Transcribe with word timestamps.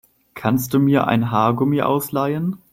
Kannst 0.33 0.73
du 0.73 0.79
mir 0.79 1.05
ein 1.05 1.29
Haargummi 1.29 1.83
ausleihen? 1.83 2.57